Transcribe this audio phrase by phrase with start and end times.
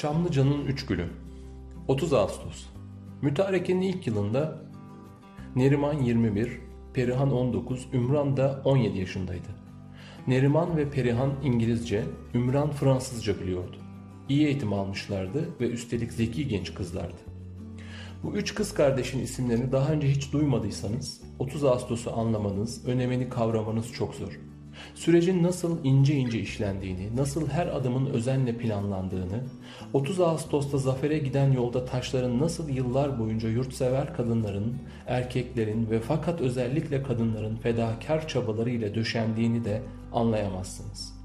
[0.00, 1.06] Çamlıca'nın Üç Gülü
[1.88, 2.64] 30 Ağustos
[3.22, 4.62] Mütarekenin ilk yılında
[5.56, 6.60] Neriman 21,
[6.94, 9.48] Perihan 19, Ümran da 17 yaşındaydı.
[10.26, 13.76] Neriman ve Perihan İngilizce, Ümran Fransızca biliyordu.
[14.28, 17.20] İyi eğitim almışlardı ve üstelik zeki genç kızlardı.
[18.22, 24.14] Bu üç kız kardeşin isimlerini daha önce hiç duymadıysanız 30 Ağustos'u anlamanız, önemini kavramanız çok
[24.14, 24.40] zor.
[24.94, 29.44] Sürecin nasıl ince ince işlendiğini, nasıl her adımın özenle planlandığını,
[29.92, 34.74] 30 Ağustos'ta zafere giden yolda taşların nasıl yıllar boyunca yurtsever kadınların,
[35.06, 41.20] erkeklerin ve fakat özellikle kadınların fedakar çabaları ile döşendiğini de anlayamazsınız.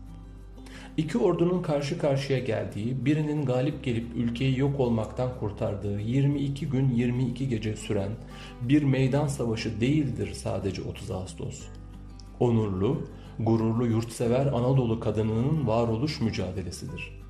[0.97, 7.49] İki ordunun karşı karşıya geldiği, birinin galip gelip ülkeyi yok olmaktan kurtardığı 22 gün 22
[7.49, 8.11] gece süren
[8.61, 11.61] bir meydan savaşı değildir sadece 30 Ağustos.
[12.39, 13.01] Onurlu,
[13.39, 17.21] gururlu yurtsever Anadolu kadınının varoluş mücadelesidir.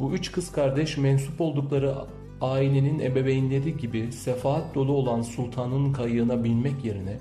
[0.00, 1.94] Bu üç kız kardeş mensup oldukları
[2.40, 7.18] ailenin ebeveynleri gibi sefaat dolu olan sultanın kayığına binmek yerine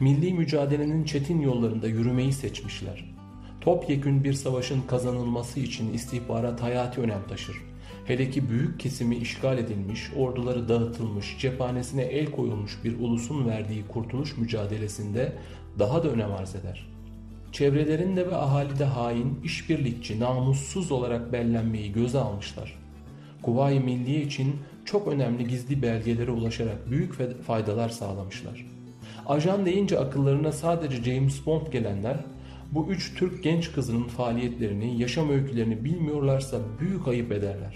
[0.00, 3.04] milli mücadelenin çetin yollarında yürümeyi seçmişler.
[3.60, 7.56] Topyekün bir savaşın kazanılması için istihbarat hayati önem taşır.
[8.06, 14.36] Hele ki büyük kesimi işgal edilmiş, orduları dağıtılmış, cephanesine el koyulmuş bir ulusun verdiği kurtuluş
[14.36, 15.32] mücadelesinde
[15.78, 16.99] daha da önem arz eder.''
[17.52, 22.78] Çevrelerinde ve ahalide hain, işbirlikçi, namussuz olarak bellenmeyi göze almışlar.
[23.42, 28.66] Kuvayi Milliye için çok önemli gizli belgelere ulaşarak büyük faydalar sağlamışlar.
[29.26, 32.16] Ajan deyince akıllarına sadece James Bond gelenler
[32.72, 37.74] bu üç Türk genç kızının faaliyetlerini, yaşam öykülerini bilmiyorlarsa büyük ayıp ederler.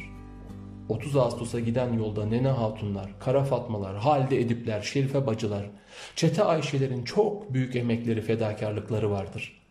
[0.88, 5.70] 30 Ağustos'a giden yolda Nene Hatunlar, Kara Fatmalar, Halide Edipler, Şerife Bacılar,
[6.16, 9.63] Çete Ayşelerin çok büyük emekleri, fedakarlıkları vardır.''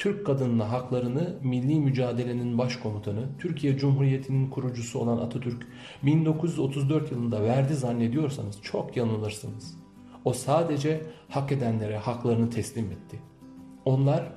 [0.00, 5.66] Türk kadınına haklarını milli mücadelenin başkomutanı, Türkiye Cumhuriyeti'nin kurucusu olan Atatürk
[6.02, 9.78] 1934 yılında verdi zannediyorsanız çok yanılırsınız.
[10.24, 13.20] O sadece hak edenlere haklarını teslim etti.
[13.84, 14.32] Onlar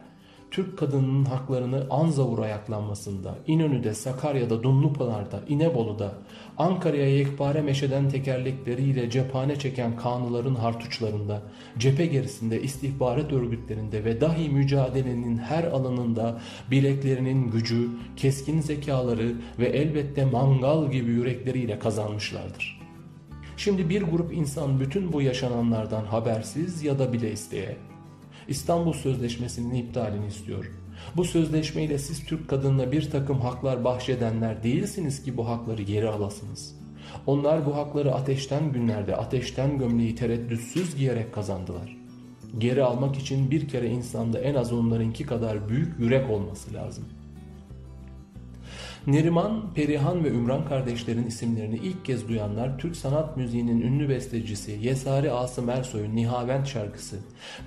[0.53, 6.13] Türk kadınının haklarını Anzavur ayaklanmasında, İnönü'de, Sakarya'da, Dumlupınar'da, İnebolu'da,
[6.57, 11.41] Ankara'ya yekpare meşeden tekerlekleriyle cephane çeken kanıların hartuçlarında,
[11.77, 16.39] cephe gerisinde, istihbarat örgütlerinde ve dahi mücadelenin her alanında
[16.71, 22.81] bileklerinin gücü, keskin zekaları ve elbette mangal gibi yürekleriyle kazanmışlardır.
[23.57, 27.77] Şimdi bir grup insan bütün bu yaşananlardan habersiz ya da bile isteye
[28.47, 30.71] İstanbul Sözleşmesi'nin iptalini istiyor.
[31.15, 36.75] Bu sözleşmeyle siz Türk kadınına bir takım haklar bahşedenler değilsiniz ki bu hakları geri alasınız.
[37.27, 41.97] Onlar bu hakları ateşten günlerde ateşten gömleği tereddütsüz giyerek kazandılar.
[42.57, 47.22] Geri almak için bir kere insanda en az onlarınki kadar büyük yürek olması lazım.''
[49.07, 55.31] Neriman, Perihan ve Ümran kardeşlerin isimlerini ilk kez duyanlar Türk sanat müziğinin ünlü bestecisi Yesari
[55.31, 57.15] Asım Ersoy'un Nihavent şarkısı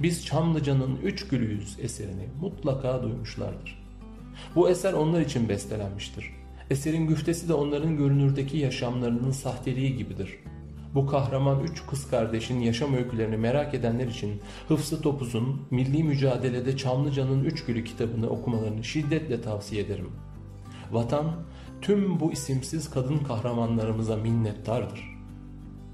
[0.03, 3.87] Biz Çamlıca'nın Üç Gülüyüz eserini mutlaka duymuşlardır.
[4.55, 6.31] Bu eser onlar için bestelenmiştir.
[6.71, 10.39] Eserin güftesi de onların görünürdeki yaşamlarının sahteliği gibidir.
[10.95, 17.45] Bu kahraman üç kız kardeşin yaşam öykülerini merak edenler için Hıfzı Topuz'un Milli Mücadelede Çamlıca'nın
[17.45, 20.11] Üç Gülü kitabını okumalarını şiddetle tavsiye ederim.
[20.93, 21.33] Vatan
[21.81, 25.17] tüm bu isimsiz kadın kahramanlarımıza minnettardır.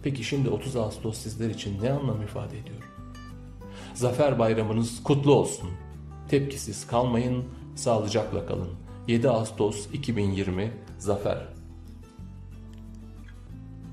[0.02, 2.78] Peki şimdi 30 Ağustos sizler için ne anlam ifade ediyor?
[3.94, 5.70] Zafer bayramınız kutlu olsun.
[6.28, 7.44] Tepkisiz kalmayın,
[7.74, 8.70] sağlıcakla kalın.
[9.08, 11.61] 7 Ağustos 2020 Zafer